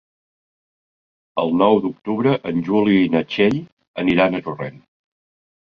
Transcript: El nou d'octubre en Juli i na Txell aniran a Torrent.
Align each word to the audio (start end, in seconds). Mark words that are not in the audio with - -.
El 1.43 1.53
nou 1.59 1.77
d'octubre 1.83 2.33
en 2.53 2.65
Juli 2.71 2.97
i 3.03 3.13
na 3.19 3.23
Txell 3.29 3.63
aniran 4.07 4.43
a 4.43 4.45
Torrent. 4.51 4.85